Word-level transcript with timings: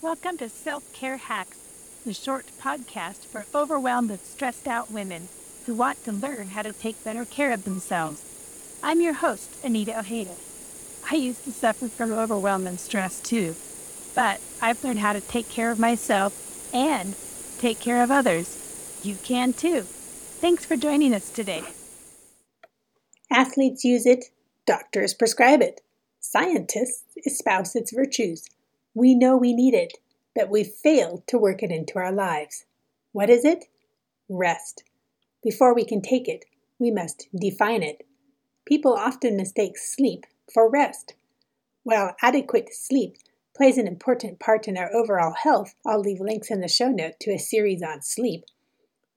Welcome 0.00 0.38
to 0.38 0.48
Self 0.48 0.92
Care 0.92 1.16
Hacks, 1.16 1.58
the 2.06 2.14
short 2.14 2.46
podcast 2.62 3.26
for 3.26 3.46
overwhelmed 3.52 4.12
and 4.12 4.20
stressed 4.20 4.68
out 4.68 4.92
women 4.92 5.26
who 5.66 5.74
want 5.74 6.04
to 6.04 6.12
learn 6.12 6.50
how 6.50 6.62
to 6.62 6.72
take 6.72 7.02
better 7.02 7.24
care 7.24 7.50
of 7.50 7.64
themselves. 7.64 8.22
I'm 8.80 9.00
your 9.00 9.14
host, 9.14 9.56
Anita 9.64 9.98
Ojeda. 9.98 10.36
I 11.10 11.16
used 11.16 11.42
to 11.44 11.50
suffer 11.50 11.88
from 11.88 12.12
overwhelm 12.12 12.68
and 12.68 12.78
stress 12.78 13.20
too, 13.20 13.56
but 14.14 14.40
I've 14.62 14.84
learned 14.84 15.00
how 15.00 15.14
to 15.14 15.20
take 15.20 15.48
care 15.48 15.72
of 15.72 15.80
myself 15.80 16.70
and 16.72 17.16
take 17.58 17.80
care 17.80 18.00
of 18.00 18.12
others. 18.12 19.00
You 19.02 19.16
can 19.24 19.52
too. 19.52 19.80
Thanks 19.82 20.64
for 20.64 20.76
joining 20.76 21.12
us 21.12 21.28
today. 21.28 21.64
Athletes 23.32 23.84
use 23.84 24.06
it, 24.06 24.26
doctors 24.64 25.12
prescribe 25.12 25.60
it, 25.60 25.80
scientists 26.20 27.02
espouse 27.26 27.74
its 27.74 27.92
virtues. 27.92 28.48
We 28.98 29.14
know 29.14 29.36
we 29.36 29.54
need 29.54 29.74
it, 29.74 29.98
but 30.34 30.50
we've 30.50 30.66
failed 30.66 31.24
to 31.28 31.38
work 31.38 31.62
it 31.62 31.70
into 31.70 32.00
our 32.00 32.10
lives. 32.10 32.64
What 33.12 33.30
is 33.30 33.44
it? 33.44 33.66
Rest. 34.28 34.82
Before 35.40 35.72
we 35.72 35.84
can 35.84 36.02
take 36.02 36.26
it, 36.26 36.46
we 36.80 36.90
must 36.90 37.28
define 37.32 37.84
it. 37.84 38.04
People 38.66 38.94
often 38.94 39.36
mistake 39.36 39.78
sleep 39.78 40.26
for 40.52 40.68
rest. 40.68 41.14
While 41.84 42.16
adequate 42.22 42.74
sleep 42.74 43.18
plays 43.56 43.78
an 43.78 43.86
important 43.86 44.40
part 44.40 44.66
in 44.66 44.76
our 44.76 44.92
overall 44.92 45.34
health, 45.44 45.76
I'll 45.86 46.00
leave 46.00 46.18
links 46.18 46.50
in 46.50 46.60
the 46.60 46.66
show 46.66 46.88
note 46.88 47.20
to 47.20 47.30
a 47.30 47.38
series 47.38 47.84
on 47.84 48.02
sleep. 48.02 48.46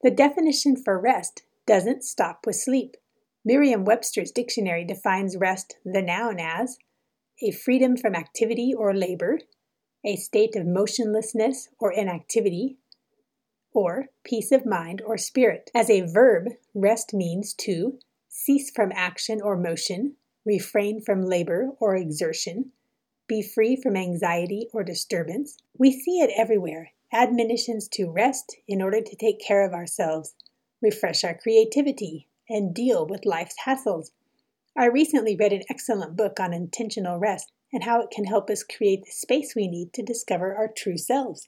The 0.03 0.11
definition 0.11 0.75
for 0.75 0.99
rest 0.99 1.41
doesn't 1.65 2.03
stop 2.03 2.45
with 2.45 2.55
sleep. 2.55 2.97
Merriam 3.43 3.83
Webster's 3.83 4.31
dictionary 4.31 4.85
defines 4.85 5.37
rest, 5.37 5.77
the 5.83 6.03
noun, 6.03 6.39
as 6.39 6.77
a 7.41 7.49
freedom 7.49 7.97
from 7.97 8.13
activity 8.13 8.75
or 8.77 8.93
labor, 8.93 9.39
a 10.03 10.15
state 10.15 10.55
of 10.55 10.65
motionlessness 10.65 11.69
or 11.79 11.91
inactivity, 11.91 12.77
or 13.73 14.07
peace 14.23 14.51
of 14.51 14.65
mind 14.65 15.01
or 15.05 15.17
spirit. 15.17 15.71
As 15.73 15.89
a 15.89 16.01
verb, 16.01 16.49
rest 16.73 17.13
means 17.13 17.53
to 17.53 17.99
cease 18.27 18.71
from 18.71 18.91
action 18.93 19.41
or 19.41 19.57
motion, 19.57 20.15
refrain 20.45 21.01
from 21.01 21.25
labor 21.25 21.69
or 21.79 21.95
exertion, 21.95 22.71
be 23.27 23.41
free 23.41 23.75
from 23.75 23.95
anxiety 23.95 24.67
or 24.73 24.83
disturbance. 24.83 25.57
We 25.77 25.91
see 25.91 26.19
it 26.19 26.31
everywhere 26.35 26.91
admonitions 27.13 27.87
to 27.89 28.09
rest 28.09 28.55
in 28.67 28.81
order 28.81 29.01
to 29.01 29.15
take 29.15 29.39
care 29.39 29.65
of 29.65 29.73
ourselves, 29.73 30.33
refresh 30.81 31.23
our 31.23 31.33
creativity, 31.33 32.27
and 32.49 32.73
deal 32.73 33.05
with 33.05 33.25
life's 33.25 33.55
hassles. 33.65 34.11
I 34.77 34.85
recently 34.85 35.35
read 35.35 35.53
an 35.53 35.63
excellent 35.69 36.15
book 36.15 36.39
on 36.39 36.53
intentional 36.53 37.19
rest 37.19 37.51
and 37.73 37.83
how 37.83 38.01
it 38.01 38.11
can 38.11 38.25
help 38.25 38.49
us 38.49 38.63
create 38.63 39.05
the 39.05 39.11
space 39.11 39.53
we 39.55 39.67
need 39.67 39.93
to 39.93 40.03
discover 40.03 40.55
our 40.55 40.67
true 40.67 40.97
selves. 40.97 41.47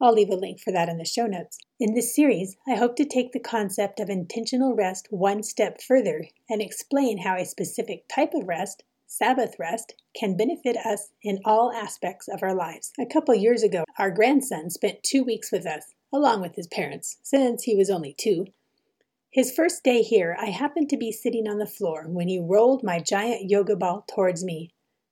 I'll 0.00 0.12
leave 0.12 0.30
a 0.30 0.36
link 0.36 0.60
for 0.60 0.72
that 0.72 0.88
in 0.88 0.98
the 0.98 1.04
show 1.04 1.26
notes. 1.26 1.58
In 1.80 1.94
this 1.94 2.14
series, 2.14 2.56
I 2.68 2.76
hope 2.76 2.94
to 2.96 3.04
take 3.04 3.32
the 3.32 3.40
concept 3.40 3.98
of 3.98 4.08
intentional 4.08 4.76
rest 4.76 5.08
one 5.10 5.42
step 5.42 5.80
further 5.82 6.28
and 6.48 6.62
explain 6.62 7.18
how 7.18 7.36
a 7.36 7.44
specific 7.44 8.06
type 8.08 8.32
of 8.32 8.46
rest, 8.46 8.84
Sabbath 9.08 9.56
rest, 9.58 9.94
can 10.14 10.36
benefit 10.36 10.76
us 10.76 11.08
in 11.22 11.40
all 11.44 11.72
aspects 11.72 12.28
of 12.28 12.42
our 12.44 12.54
lives. 12.54 12.92
A 13.00 13.06
couple 13.06 13.34
years 13.34 13.64
ago, 13.64 13.84
our 13.98 14.12
grandson 14.12 14.70
spent 14.70 15.02
two 15.02 15.24
weeks 15.24 15.50
with 15.50 15.66
us, 15.66 15.94
along 16.12 16.42
with 16.42 16.54
his 16.54 16.68
parents, 16.68 17.18
since 17.24 17.64
he 17.64 17.74
was 17.74 17.90
only 17.90 18.14
two. 18.16 18.46
His 19.30 19.52
first 19.52 19.82
day 19.82 20.02
here, 20.02 20.36
I 20.40 20.46
happened 20.46 20.88
to 20.90 20.96
be 20.96 21.12
sitting 21.12 21.48
on 21.48 21.58
the 21.58 21.66
floor 21.66 22.04
when 22.08 22.28
he 22.28 22.38
rolled 22.38 22.82
my 22.84 23.00
giant 23.00 23.50
yoga 23.50 23.76
ball 23.76 24.04
towards 24.08 24.44
me. 24.44 24.70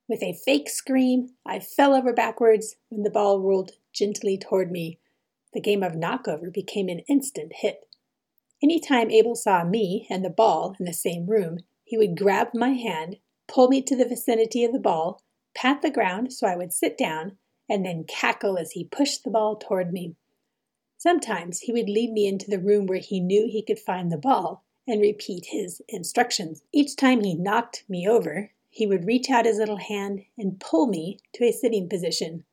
With 0.08 0.22
a 0.22 0.38
fake 0.44 0.68
scream, 0.68 1.34
I 1.44 1.58
fell 1.58 1.92
over 1.92 2.12
backwards 2.12 2.76
when 2.88 3.02
the 3.02 3.10
ball 3.10 3.40
rolled 3.40 3.72
gently 3.92 4.38
toward 4.38 4.70
me. 4.70 5.00
The 5.52 5.60
game 5.60 5.82
of 5.82 5.92
knockover 5.92 6.52
became 6.52 6.88
an 6.88 7.00
instant 7.08 7.52
hit. 7.56 7.88
Any 8.62 8.78
time 8.78 9.10
Abel 9.10 9.34
saw 9.34 9.64
me 9.64 10.06
and 10.08 10.24
the 10.24 10.30
ball 10.30 10.76
in 10.78 10.86
the 10.86 10.92
same 10.92 11.26
room, 11.26 11.58
he 11.82 11.98
would 11.98 12.16
grab 12.16 12.48
my 12.54 12.70
hand, 12.70 13.16
pull 13.48 13.68
me 13.68 13.82
to 13.82 13.96
the 13.96 14.08
vicinity 14.08 14.64
of 14.64 14.72
the 14.72 14.78
ball, 14.78 15.22
pat 15.54 15.82
the 15.82 15.90
ground 15.90 16.32
so 16.32 16.46
I 16.46 16.56
would 16.56 16.72
sit 16.72 16.96
down, 16.96 17.38
and 17.68 17.84
then 17.84 18.04
cackle 18.04 18.58
as 18.58 18.72
he 18.72 18.84
pushed 18.84 19.24
the 19.24 19.30
ball 19.30 19.56
toward 19.56 19.92
me. 19.92 20.14
Sometimes 20.98 21.60
he 21.60 21.72
would 21.72 21.88
lead 21.88 22.12
me 22.12 22.26
into 22.26 22.48
the 22.48 22.60
room 22.60 22.86
where 22.86 22.98
he 22.98 23.20
knew 23.20 23.48
he 23.48 23.62
could 23.62 23.80
find 23.80 24.10
the 24.10 24.16
ball 24.16 24.64
and 24.86 25.00
repeat 25.00 25.46
his 25.46 25.82
instructions. 25.88 26.62
Each 26.72 26.94
time 26.94 27.22
he 27.22 27.34
knocked 27.34 27.84
me 27.88 28.08
over, 28.08 28.52
he 28.76 28.86
would 28.86 29.06
reach 29.06 29.30
out 29.30 29.46
his 29.46 29.56
little 29.56 29.78
hand 29.78 30.20
and 30.36 30.60
pull 30.60 30.86
me 30.86 31.18
to 31.32 31.42
a 31.46 31.50
sitting 31.50 31.88
position. 31.88 32.44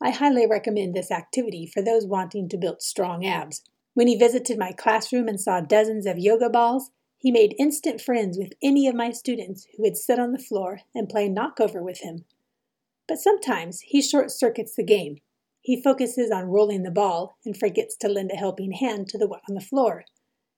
I 0.00 0.08
highly 0.08 0.46
recommend 0.46 0.94
this 0.94 1.10
activity 1.10 1.66
for 1.66 1.82
those 1.82 2.06
wanting 2.06 2.48
to 2.48 2.56
build 2.56 2.80
strong 2.80 3.26
abs. 3.26 3.62
When 3.92 4.06
he 4.06 4.16
visited 4.16 4.58
my 4.58 4.72
classroom 4.72 5.28
and 5.28 5.38
saw 5.38 5.60
dozens 5.60 6.06
of 6.06 6.16
yoga 6.16 6.48
balls, 6.48 6.92
he 7.18 7.30
made 7.30 7.54
instant 7.58 8.00
friends 8.00 8.38
with 8.38 8.54
any 8.62 8.88
of 8.88 8.94
my 8.94 9.10
students 9.10 9.66
who 9.76 9.82
would 9.82 9.98
sit 9.98 10.18
on 10.18 10.32
the 10.32 10.38
floor 10.38 10.80
and 10.94 11.10
play 11.10 11.28
knockover 11.28 11.82
with 11.82 12.00
him. 12.00 12.24
But 13.06 13.18
sometimes 13.18 13.82
he 13.82 14.00
short 14.00 14.30
circuits 14.30 14.76
the 14.76 14.82
game. 14.82 15.18
He 15.60 15.82
focuses 15.82 16.30
on 16.30 16.46
rolling 16.46 16.84
the 16.84 16.90
ball 16.90 17.36
and 17.44 17.54
forgets 17.54 17.98
to 17.98 18.08
lend 18.08 18.30
a 18.32 18.36
helping 18.36 18.72
hand 18.72 19.10
to 19.10 19.18
the 19.18 19.28
one 19.28 19.40
on 19.46 19.54
the 19.54 19.60
floor. 19.60 20.06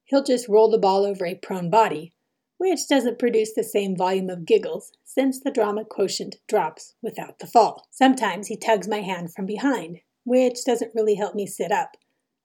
He'll 0.04 0.22
just 0.22 0.48
roll 0.48 0.70
the 0.70 0.78
ball 0.78 1.04
over 1.04 1.26
a 1.26 1.34
prone 1.34 1.70
body, 1.70 2.12
which 2.58 2.86
doesn't 2.88 3.18
produce 3.18 3.54
the 3.54 3.64
same 3.64 3.96
volume 3.96 4.28
of 4.28 4.44
giggles 4.44 4.92
since 5.04 5.40
the 5.40 5.50
drama 5.50 5.84
quotient 5.84 6.36
drops 6.46 6.94
without 7.00 7.38
the 7.38 7.46
fall. 7.46 7.86
Sometimes 7.90 8.48
he 8.48 8.56
tugs 8.56 8.86
my 8.86 9.00
hand 9.00 9.32
from 9.32 9.46
behind, 9.46 10.00
which 10.24 10.64
doesn't 10.64 10.94
really 10.94 11.14
help 11.14 11.34
me 11.34 11.46
sit 11.46 11.72
up. 11.72 11.96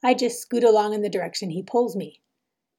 I 0.03 0.13
just 0.13 0.39
scoot 0.39 0.63
along 0.63 0.93
in 0.93 1.01
the 1.01 1.09
direction 1.09 1.49
he 1.49 1.63
pulls 1.63 1.95
me. 1.95 2.21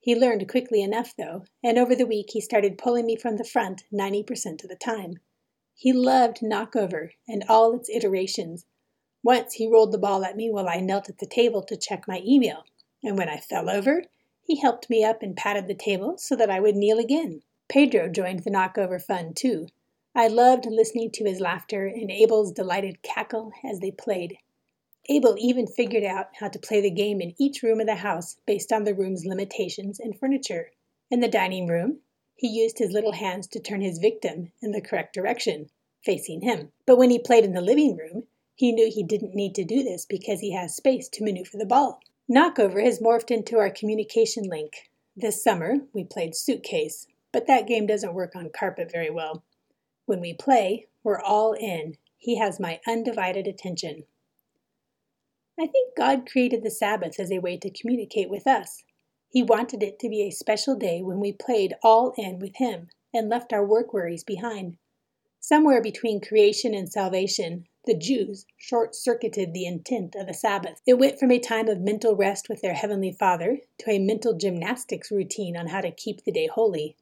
He 0.01 0.15
learned 0.15 0.49
quickly 0.49 0.83
enough, 0.83 1.15
though, 1.17 1.45
and 1.63 1.79
over 1.79 1.95
the 1.95 2.07
week 2.07 2.31
he 2.31 2.41
started 2.41 2.79
pulling 2.79 3.07
me 3.07 3.17
from 3.17 3.37
the 3.37 3.45
front 3.45 3.85
90% 3.93 4.63
of 4.63 4.69
the 4.69 4.77
time. 4.77 5.15
He 5.75 5.93
loved 5.93 6.41
knockover 6.41 7.11
and 7.27 7.45
all 7.49 7.75
its 7.75 7.89
iterations. 7.89 8.67
Once 9.23 9.55
he 9.55 9.67
rolled 9.67 9.93
the 9.93 9.99
ball 9.99 10.25
at 10.25 10.37
me 10.37 10.51
while 10.51 10.69
I 10.69 10.81
knelt 10.81 11.09
at 11.09 11.19
the 11.19 11.27
table 11.27 11.63
to 11.63 11.77
check 11.77 12.07
my 12.07 12.23
email, 12.25 12.65
and 13.03 13.17
when 13.17 13.29
I 13.29 13.39
fell 13.39 13.71
over, 13.71 14.05
he 14.47 14.61
helped 14.61 14.91
me 14.91 15.03
up 15.03 15.23
and 15.23 15.37
patted 15.37 15.67
the 15.67 15.75
table 15.75 16.17
so 16.19 16.37
that 16.37 16.51
I 16.51 16.61
would 16.61 16.77
kneel 16.77 16.99
again. 16.99 17.43
Pedro 17.69 18.09
joined 18.09 18.41
the 18.41 18.51
knockover 18.51 19.01
fun 19.01 19.33
too. 19.35 19.69
I 20.15 20.29
loved 20.29 20.67
listening 20.67 21.11
to 21.13 21.25
his 21.25 21.41
laughter 21.41 21.87
and 21.87 22.11
Abel's 22.11 22.53
delighted 22.53 23.03
cackle 23.03 23.53
as 23.65 23.81
they 23.81 23.91
played. 23.91 24.37
Abel 25.09 25.37
even 25.39 25.67
figured 25.67 26.05
out 26.05 26.29
how 26.41 26.49
to 26.49 26.59
play 26.59 26.81
the 26.81 26.91
game 26.91 27.21
in 27.21 27.35
each 27.39 27.63
room 27.63 27.81
of 27.81 27.87
the 27.87 27.97
house 27.97 28.37
based 28.47 28.73
on 28.73 28.85
the 28.85 28.95
room's 28.95 29.27
limitations 29.27 29.99
and 29.99 30.19
furniture. 30.19 30.71
In 31.11 31.21
the 31.21 31.29
dining 31.29 31.67
room, 31.67 32.01
he 32.37 32.49
used 32.49 32.79
his 32.79 32.93
little 32.93 33.13
hands 33.13 33.47
to 33.49 33.61
turn 33.61 33.81
his 33.81 33.99
victim 33.99 34.53
in 34.63 34.73
the 34.73 34.81
correct 34.81 35.15
direction, 35.15 35.71
facing 36.05 36.43
him. 36.43 36.73
But 36.87 36.97
when 36.97 37.11
he 37.11 37.19
played 37.19 37.45
in 37.45 37.53
the 37.53 37.61
living 37.61 37.97
room, 37.97 38.25
he 38.55 38.73
knew 38.73 38.91
he 38.91 39.03
didn't 39.03 39.35
need 39.35 39.55
to 39.57 39.65
do 39.65 39.83
this 39.83 40.07
because 40.07 40.41
he 40.41 40.53
has 40.53 40.77
space 40.77 41.09
to 41.11 41.25
maneuver 41.25 41.59
the 41.59 41.67
ball. 41.67 42.01
Knockover 42.31 42.83
has 42.83 43.01
morphed 43.01 43.31
into 43.31 43.59
our 43.59 43.69
communication 43.69 44.45
link. 44.45 44.91
This 45.15 45.45
summer, 45.45 45.75
we 45.93 46.05
played 46.05 46.35
Suitcase, 46.35 47.07
but 47.35 47.47
that 47.47 47.67
game 47.67 47.87
doesn't 47.87 48.15
work 48.15 48.35
on 48.35 48.49
carpet 48.49 48.91
very 48.91 49.11
well. 49.11 49.45
When 50.07 50.23
we 50.23 50.33
play, 50.33 50.87
we're 51.03 51.21
all 51.21 51.53
in. 51.53 51.99
He 52.17 52.39
has 52.39 52.59
my 52.59 52.81
undivided 52.89 53.47
attention. 53.47 54.05
I 55.61 55.67
think 55.67 55.95
God 55.95 56.27
created 56.27 56.63
the 56.63 56.71
Sabbath 56.71 57.21
as 57.21 57.31
a 57.31 57.41
way 57.41 57.59
to 57.59 57.71
communicate 57.71 58.31
with 58.31 58.47
us. 58.47 58.85
He 59.29 59.43
wanted 59.43 59.83
it 59.83 59.99
to 59.99 60.09
be 60.09 60.23
a 60.23 60.31
special 60.31 60.77
day 60.77 61.03
when 61.03 61.21
we 61.21 61.31
played 61.33 61.75
all 61.83 62.15
in 62.17 62.39
with 62.39 62.57
Him 62.57 62.89
and 63.13 63.29
left 63.29 63.53
our 63.53 63.67
work 63.67 63.93
worries 63.93 64.25
behind. 64.25 64.79
Somewhere 65.41 65.83
between 65.83 66.23
creation 66.23 66.73
and 66.73 66.91
salvation, 66.91 67.67
the 67.87 67.97
Jews 67.97 68.47
short 68.57 68.95
circuited 68.95 69.53
the 69.53 69.67
intent 69.67 70.15
of 70.15 70.27
the 70.27 70.35
Sabbath. 70.35 70.81
It 70.87 70.99
went 70.99 71.19
from 71.19 71.31
a 71.31 71.39
time 71.39 71.69
of 71.69 71.81
mental 71.81 72.17
rest 72.17 72.49
with 72.49 72.63
their 72.63 72.75
Heavenly 72.75 73.13
Father 73.13 73.59
to 73.79 73.91
a 73.91 73.99
mental 73.99 74.33
gymnastics 74.33 75.11
routine 75.11 75.57
on 75.57 75.67
how 75.67 75.83
to 75.83 75.91
keep 75.91 76.25
the 76.25 76.33
day 76.33 76.47
holy. 76.47 76.97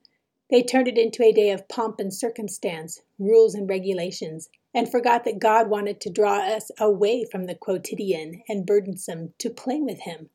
They 0.50 0.62
turned 0.62 0.88
it 0.88 0.98
into 0.98 1.22
a 1.22 1.32
day 1.32 1.50
of 1.50 1.68
pomp 1.68 2.00
and 2.00 2.12
circumstance, 2.12 3.00
rules 3.18 3.54
and 3.54 3.68
regulations, 3.68 4.48
and 4.74 4.90
forgot 4.90 5.24
that 5.24 5.38
God 5.38 5.70
wanted 5.70 6.00
to 6.00 6.10
draw 6.10 6.38
us 6.38 6.70
away 6.78 7.24
from 7.24 7.46
the 7.46 7.54
quotidian 7.54 8.42
and 8.48 8.66
burdensome 8.66 9.34
to 9.38 9.50
play 9.50 9.80
with 9.80 10.00
Him. 10.00 10.30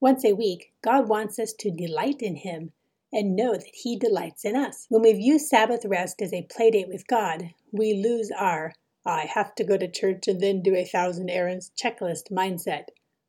Once 0.00 0.24
a 0.24 0.34
week, 0.34 0.72
God 0.82 1.08
wants 1.08 1.38
us 1.38 1.52
to 1.54 1.70
delight 1.70 2.22
in 2.22 2.36
Him 2.36 2.72
and 3.12 3.34
know 3.34 3.54
that 3.54 3.74
He 3.74 3.96
delights 3.96 4.44
in 4.44 4.56
us. 4.56 4.86
When 4.88 5.02
we 5.02 5.12
view 5.14 5.38
Sabbath 5.38 5.84
rest 5.84 6.22
as 6.22 6.32
a 6.32 6.46
playdate 6.46 6.88
with 6.88 7.06
God, 7.06 7.50
we 7.72 7.94
lose 7.94 8.30
our 8.30 8.74
I 9.04 9.26
have 9.26 9.54
to 9.56 9.64
go 9.64 9.76
to 9.76 9.90
church 9.90 10.28
and 10.28 10.40
then 10.40 10.62
do 10.62 10.74
a 10.74 10.84
thousand 10.84 11.30
errands 11.30 11.70
checklist 11.80 12.30
mindset. 12.30 12.84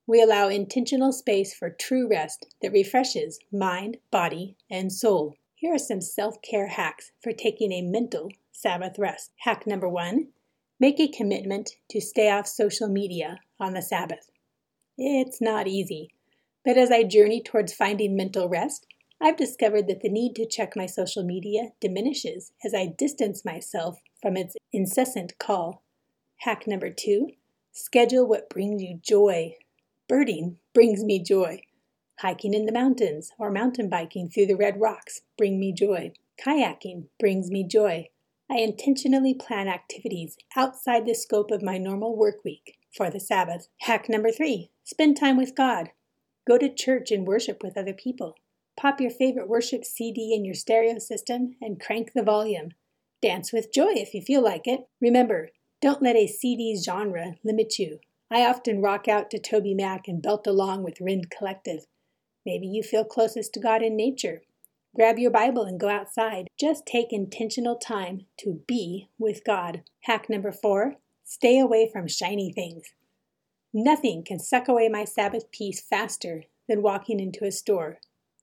We 0.05 0.21
allow 0.21 0.49
intentional 0.49 1.13
space 1.13 1.53
for 1.53 1.69
true 1.69 2.07
rest 2.09 2.53
that 2.61 2.71
refreshes 2.71 3.39
mind, 3.51 3.97
body, 4.11 4.57
and 4.69 4.91
soul. 4.91 5.35
Here 5.55 5.73
are 5.73 5.79
some 5.79 6.01
self 6.01 6.41
care 6.41 6.67
hacks 6.67 7.11
for 7.21 7.31
taking 7.31 7.71
a 7.71 7.81
mental 7.81 8.31
Sabbath 8.51 8.99
rest. 8.99 9.31
Hack 9.39 9.65
number 9.65 9.87
one 9.87 10.29
Make 10.81 10.99
a 10.99 11.07
commitment 11.07 11.75
to 11.91 12.01
stay 12.01 12.31
off 12.31 12.47
social 12.47 12.87
media 12.87 13.39
on 13.59 13.73
the 13.73 13.83
Sabbath. 13.83 14.31
It's 14.97 15.39
not 15.39 15.67
easy, 15.67 16.09
but 16.65 16.75
as 16.75 16.89
I 16.89 17.03
journey 17.03 17.39
towards 17.39 17.71
finding 17.71 18.17
mental 18.17 18.49
rest, 18.49 18.87
I've 19.23 19.37
discovered 19.37 19.87
that 19.87 20.01
the 20.01 20.09
need 20.09 20.33
to 20.37 20.47
check 20.47 20.75
my 20.75 20.87
social 20.87 21.23
media 21.23 21.73
diminishes 21.79 22.53
as 22.65 22.73
I 22.73 22.87
distance 22.87 23.45
myself 23.45 24.01
from 24.19 24.35
its 24.35 24.55
incessant 24.73 25.37
call. 25.37 25.83
Hack 26.37 26.65
number 26.65 26.89
two 26.89 27.29
schedule 27.71 28.25
what 28.25 28.49
brings 28.49 28.81
you 28.81 28.99
joy. 28.99 29.57
Birding 30.09 30.57
brings 30.73 31.03
me 31.03 31.21
joy. 31.23 31.61
Hiking 32.21 32.55
in 32.55 32.65
the 32.65 32.71
mountains 32.71 33.31
or 33.37 33.51
mountain 33.51 33.89
biking 33.89 34.27
through 34.27 34.47
the 34.47 34.55
red 34.55 34.81
rocks 34.81 35.21
bring 35.37 35.59
me 35.59 35.71
joy. 35.71 36.13
Kayaking 36.43 37.05
brings 37.19 37.51
me 37.51 37.63
joy. 37.63 38.09
I 38.49 38.55
intentionally 38.55 39.35
plan 39.35 39.67
activities 39.67 40.35
outside 40.55 41.05
the 41.05 41.13
scope 41.13 41.51
of 41.51 41.61
my 41.61 41.77
normal 41.77 42.17
work 42.17 42.43
week 42.43 42.79
for 42.91 43.11
the 43.11 43.19
Sabbath. 43.19 43.67
Hack 43.81 44.09
number 44.09 44.31
three 44.31 44.71
spend 44.83 45.15
time 45.15 45.37
with 45.37 45.55
God. 45.55 45.91
Go 46.47 46.57
to 46.57 46.73
church 46.73 47.11
and 47.11 47.27
worship 47.27 47.61
with 47.61 47.77
other 47.77 47.93
people. 47.93 48.35
Pop 48.77 48.99
your 48.99 49.11
favorite 49.11 49.47
worship 49.47 49.85
CD 49.85 50.33
in 50.33 50.45
your 50.45 50.55
stereo 50.55 50.97
system 50.97 51.55
and 51.61 51.79
crank 51.79 52.13
the 52.13 52.23
volume. 52.23 52.71
Dance 53.21 53.53
with 53.53 53.73
joy 53.73 53.91
if 53.93 54.13
you 54.13 54.21
feel 54.21 54.43
like 54.43 54.67
it. 54.67 54.87
Remember, 54.99 55.49
don't 55.81 56.01
let 56.01 56.15
a 56.15 56.27
CD's 56.27 56.83
genre 56.83 57.35
limit 57.43 57.77
you. 57.77 57.99
I 58.31 58.45
often 58.45 58.81
rock 58.81 59.07
out 59.07 59.29
to 59.31 59.39
TobyMac 59.39 60.01
and 60.07 60.21
belt 60.21 60.47
along 60.47 60.83
with 60.83 61.01
Rend 61.01 61.29
Collective. 61.29 61.85
Maybe 62.45 62.65
you 62.67 62.81
feel 62.81 63.03
closest 63.03 63.53
to 63.53 63.59
God 63.59 63.83
in 63.83 63.95
nature. 63.95 64.41
Grab 64.95 65.19
your 65.19 65.31
Bible 65.31 65.63
and 65.63 65.79
go 65.79 65.89
outside. 65.89 66.47
Just 66.59 66.85
take 66.85 67.13
intentional 67.13 67.77
time 67.77 68.25
to 68.37 68.61
be 68.67 69.09
with 69.19 69.43
God. 69.45 69.83
Hack 70.01 70.29
number 70.29 70.51
four 70.51 70.95
stay 71.23 71.59
away 71.59 71.89
from 71.91 72.07
shiny 72.07 72.51
things. 72.51 72.93
Nothing 73.73 74.23
can 74.23 74.37
suck 74.37 74.67
away 74.67 74.89
my 74.89 75.05
Sabbath 75.05 75.49
peace 75.51 75.79
faster 75.79 76.43
than 76.67 76.81
walking 76.81 77.19
into 77.19 77.45
a 77.45 77.51
store. 77.51 77.99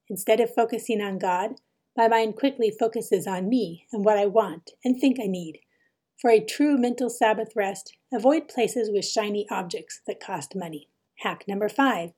Instead 0.09 0.39
of 0.39 0.53
focusing 0.53 1.01
on 1.01 1.19
God, 1.19 1.55
my 1.95 2.07
mind 2.07 2.35
quickly 2.35 2.71
focuses 2.71 3.27
on 3.27 3.49
me 3.49 3.85
and 3.91 4.03
what 4.03 4.17
I 4.17 4.25
want 4.25 4.71
and 4.83 4.99
think 4.99 5.19
I 5.19 5.27
need. 5.27 5.59
For 6.19 6.29
a 6.31 6.43
true 6.43 6.77
mental 6.77 7.09
Sabbath 7.09 7.55
rest, 7.55 7.93
avoid 8.13 8.47
places 8.47 8.89
with 8.91 9.05
shiny 9.05 9.45
objects 9.49 10.01
that 10.07 10.19
cost 10.19 10.55
money. 10.55 10.89
Hack 11.19 11.45
number 11.47 11.69
five 11.69 12.11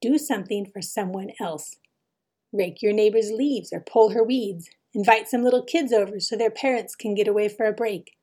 do 0.00 0.16
something 0.16 0.64
for 0.64 0.80
someone 0.80 1.30
else. 1.38 1.76
Rake 2.52 2.80
your 2.80 2.92
neighbor's 2.92 3.30
leaves 3.30 3.70
or 3.72 3.80
pull 3.80 4.10
her 4.10 4.24
weeds. 4.24 4.70
Invite 4.94 5.28
some 5.28 5.44
little 5.44 5.62
kids 5.62 5.92
over 5.92 6.18
so 6.18 6.36
their 6.36 6.50
parents 6.50 6.96
can 6.96 7.14
get 7.14 7.28
away 7.28 7.48
for 7.48 7.66
a 7.66 7.72
break. 7.72 8.16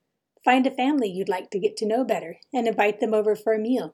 Find 0.44 0.66
a 0.66 0.72
family 0.72 1.10
you'd 1.10 1.30
like 1.30 1.52
to 1.52 1.60
get 1.60 1.78
to 1.78 1.86
know 1.86 2.04
better 2.04 2.38
and 2.52 2.68
invite 2.68 3.00
them 3.00 3.14
over 3.14 3.36
for 3.36 3.54
a 3.54 3.60
meal. 3.60 3.94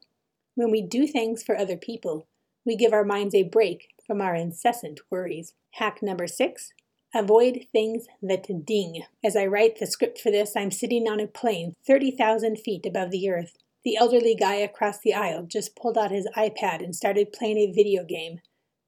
When 0.55 0.71
we 0.71 0.81
do 0.81 1.05
things 1.05 1.43
for 1.43 1.57
other 1.57 1.77
people, 1.77 2.27
we 2.65 2.75
give 2.75 2.93
our 2.93 3.03
minds 3.03 3.35
a 3.35 3.43
break 3.43 3.92
from 4.05 4.21
our 4.21 4.35
incessant 4.35 4.99
worries. 5.09 5.53
Hack 5.71 6.01
number 6.01 6.27
six 6.27 6.71
avoid 7.13 7.67
things 7.71 8.07
that 8.21 8.47
ding. 8.65 9.03
As 9.23 9.35
I 9.35 9.45
write 9.45 9.79
the 9.79 9.85
script 9.85 10.19
for 10.19 10.31
this, 10.31 10.55
I'm 10.55 10.71
sitting 10.71 11.07
on 11.07 11.19
a 11.19 11.27
plane 11.27 11.73
30,000 11.85 12.57
feet 12.57 12.85
above 12.85 13.11
the 13.11 13.29
earth. 13.29 13.53
The 13.83 13.97
elderly 13.97 14.35
guy 14.35 14.55
across 14.55 14.99
the 14.99 15.13
aisle 15.13 15.43
just 15.43 15.75
pulled 15.75 15.97
out 15.97 16.11
his 16.11 16.27
iPad 16.35 16.83
and 16.83 16.95
started 16.95 17.33
playing 17.33 17.57
a 17.57 17.71
video 17.71 18.03
game. 18.03 18.39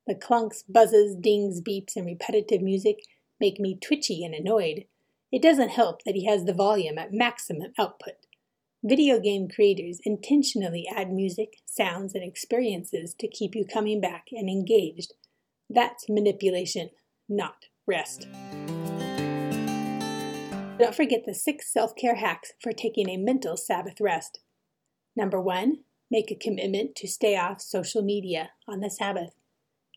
The 0.08 0.16
clunks, 0.16 0.64
buzzes, 0.68 1.16
dings, 1.16 1.62
beeps, 1.62 1.96
and 1.96 2.06
repetitive 2.06 2.62
music 2.62 3.00
make 3.40 3.60
me 3.60 3.78
twitchy 3.78 4.24
and 4.24 4.34
annoyed. 4.34 4.86
It 5.32 5.42
doesn't 5.42 5.70
help 5.70 6.04
that 6.04 6.16
he 6.16 6.26
has 6.26 6.46
the 6.46 6.54
volume 6.54 6.98
at 6.98 7.12
maximum 7.12 7.74
output. 7.78 8.14
Video 8.88 9.20
game 9.20 9.48
creators 9.50 10.00
intentionally 10.04 10.86
add 10.96 11.12
music, 11.12 11.56
sounds, 11.66 12.14
and 12.14 12.24
experiences 12.24 13.16
to 13.18 13.28
keep 13.28 13.56
you 13.56 13.66
coming 13.66 14.00
back 14.00 14.28
and 14.32 14.48
engaged. 14.48 15.16
That's 15.68 16.08
manipulation, 16.08 16.92
not 17.28 17.66
rest. 17.88 18.28
Don't 20.78 20.94
forget 20.94 21.26
the 21.26 21.34
six 21.34 21.74
self 21.74 21.96
care 21.96 22.14
hacks 22.14 22.52
for 22.62 22.72
taking 22.72 23.10
a 23.10 23.18
mental 23.18 23.58
Sabbath 23.58 24.00
rest. 24.00 24.42
Number 25.16 25.42
one, 25.42 25.78
make 26.12 26.30
a 26.30 26.36
commitment 26.36 26.96
to 26.98 27.08
stay 27.08 27.36
off 27.36 27.62
social 27.62 28.04
media 28.04 28.52
on 28.68 28.82
the 28.82 28.92
Sabbath. 28.92 29.34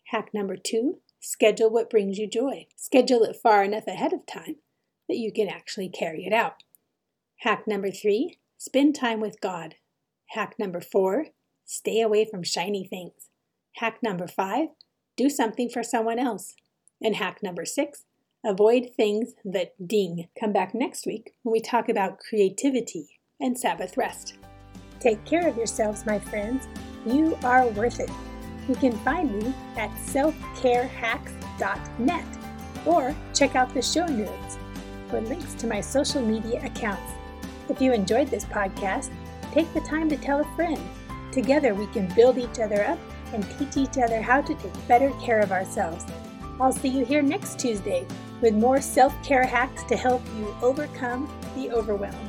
Hack 0.07 0.31
number 0.33 0.57
two, 0.57 1.01
schedule 1.21 1.69
what 1.69 1.91
brings 1.91 2.17
you 2.17 2.27
joy. 2.27 2.67
Schedule 2.75 3.25
it 3.25 3.37
far 3.37 3.63
enough 3.63 3.87
ahead 3.87 4.15
of 4.15 4.25
time 4.25 4.57
that 5.11 5.19
you 5.19 5.31
can 5.31 5.47
actually 5.47 5.91
carry 5.91 6.25
it 6.25 6.33
out. 6.33 6.63
Hack 7.41 7.65
number 7.67 7.91
three, 7.91 8.39
spend 8.59 8.95
time 8.95 9.21
with 9.21 9.41
God. 9.41 9.77
Hack 10.31 10.57
number 10.59 10.81
four, 10.81 11.27
stay 11.65 12.03
away 12.03 12.27
from 12.31 12.43
shiny 12.43 12.87
things. 12.87 13.31
Hack 13.77 14.01
number 14.03 14.27
five, 14.27 14.69
do 15.17 15.31
something 15.31 15.71
for 15.71 15.83
someone 15.83 16.19
else. 16.19 16.55
And 17.01 17.17
hack 17.17 17.39
number 17.43 17.65
six, 17.65 18.05
avoid 18.45 18.91
things 18.97 19.33
that 19.45 19.75
ding. 19.87 20.29
Come 20.39 20.53
back 20.53 20.75
next 20.75 21.07
week 21.07 21.33
when 21.43 21.53
we 21.53 21.61
talk 21.61 21.89
about 21.89 22.19
creativity 22.19 23.07
and 23.41 23.57
Sabbath 23.57 23.97
rest. 23.97 24.35
Take 25.01 25.25
care 25.25 25.49
of 25.49 25.57
yourselves, 25.57 26.05
my 26.05 26.19
friends. 26.19 26.67
You 27.07 27.39
are 27.45 27.69
worth 27.69 28.01
it. 28.01 28.11
You 28.69 28.75
can 28.75 28.93
find 28.99 29.41
me 29.41 29.55
at 29.77 29.91
selfcarehacks.net 30.07 32.27
or 32.85 33.15
check 33.33 33.55
out 33.55 33.73
the 33.73 33.83
show 33.83 34.07
notes 34.07 34.59
for 35.09 35.21
links 35.21 35.55
to 35.55 35.67
my 35.67 35.81
social 35.81 36.21
media 36.21 36.63
accounts. 36.65 37.18
If 37.69 37.81
you 37.83 37.93
enjoyed 37.93 38.29
this 38.29 38.45
podcast, 38.45 39.11
take 39.53 39.73
the 39.75 39.81
time 39.81 40.09
to 40.09 40.17
tell 40.17 40.41
a 40.41 40.57
friend. 40.57 40.81
Together 41.33 41.75
we 41.75 41.87
can 41.89 42.13
build 42.15 42.39
each 42.39 42.59
other 42.59 42.85
up 42.85 42.99
and 43.33 43.47
teach 43.59 43.77
each 43.77 43.99
other 43.99 44.23
how 44.23 44.41
to 44.41 44.55
take 44.55 44.89
better 44.89 45.11
care 45.21 45.41
of 45.41 45.53
ourselves. 45.53 46.05
I'll 46.61 46.73
see 46.73 46.89
you 46.89 47.05
here 47.05 47.23
next 47.23 47.59
Tuesday 47.59 48.07
with 48.41 48.55
more 48.55 48.81
self 48.81 49.15
care 49.23 49.45
hacks 49.45 49.85
to 49.85 49.97
help 49.97 50.23
you 50.37 50.55
overcome 50.63 51.31
the 51.55 51.71
overwhelm. 51.71 52.28